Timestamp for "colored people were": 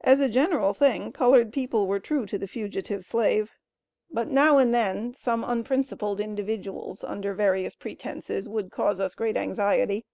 1.12-2.00